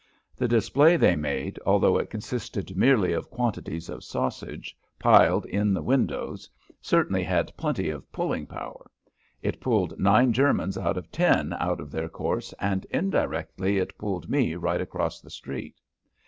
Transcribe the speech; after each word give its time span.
The 0.35 0.47
display 0.47 0.97
they 0.97 1.15
made, 1.15 1.59
although 1.63 1.97
it 1.99 2.09
consisted 2.09 2.75
merely 2.75 3.13
of 3.13 3.29
quantities 3.29 3.87
of 3.87 4.03
sausage 4.03 4.75
piled 4.97 5.45
in 5.45 5.75
the 5.75 5.83
windows, 5.83 6.49
certainly 6.81 7.21
had 7.21 7.55
plenty 7.55 7.91
of 7.91 8.11
"pulling" 8.11 8.47
power. 8.47 8.89
It 9.43 9.59
"pulled" 9.61 9.99
nine 9.99 10.33
Germans 10.33 10.75
out 10.75 10.97
of 10.97 11.11
ten 11.11 11.53
out 11.53 11.79
of 11.79 11.91
their 11.91 12.09
course 12.09 12.51
and 12.59 12.83
indirectly 12.89 13.77
it 13.77 13.95
"pulled" 13.99 14.27
me 14.27 14.55
right 14.55 14.81
across 14.81 15.21
the 15.21 15.29
street. 15.29 15.79